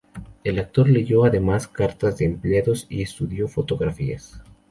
[0.43, 4.41] El actor leyó además cartas de empleados y estudió fotografías.